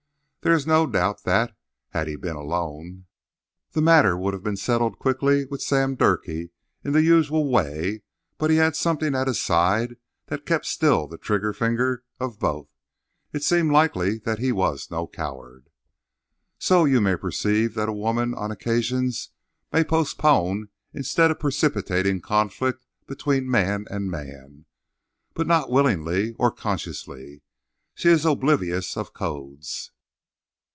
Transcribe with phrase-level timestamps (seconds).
[0.43, 1.55] There is no doubt that,
[1.89, 3.05] had he been alone,
[3.73, 6.49] the matter would have been settled quickly with Sam Durkee
[6.83, 8.01] in the usual way;
[8.39, 9.97] but he had something at his side
[10.29, 12.69] that kept still the trigger finger of both.
[13.31, 15.69] It seemed likely that he was no coward.
[16.57, 19.29] So, you may perceive that woman, on occasions,
[19.71, 24.65] may postpone instead of precipitating conflict between man and man.
[25.35, 27.43] But not willingly or consciously.
[27.93, 29.91] She is oblivious of codes.